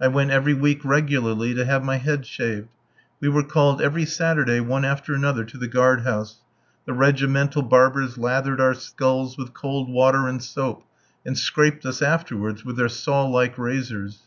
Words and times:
I 0.00 0.08
went 0.08 0.32
every 0.32 0.52
week 0.52 0.84
regularly 0.84 1.54
to 1.54 1.64
have 1.64 1.84
my 1.84 1.98
head 1.98 2.26
shaved. 2.26 2.66
We 3.20 3.28
were 3.28 3.44
called 3.44 3.80
every 3.80 4.04
Saturday 4.04 4.58
one 4.58 4.84
after 4.84 5.14
another 5.14 5.44
to 5.44 5.56
the 5.56 5.68
guard 5.68 6.00
house. 6.00 6.40
The 6.86 6.92
regimental 6.92 7.62
barbers 7.62 8.18
lathered 8.18 8.60
our 8.60 8.74
skulls 8.74 9.38
with 9.38 9.54
cold 9.54 9.88
water 9.88 10.26
and 10.26 10.42
soap, 10.42 10.82
and 11.24 11.38
scraped 11.38 11.86
us 11.86 12.02
afterwards 12.02 12.64
with 12.64 12.78
their 12.78 12.88
saw 12.88 13.22
like 13.24 13.56
razors. 13.56 14.22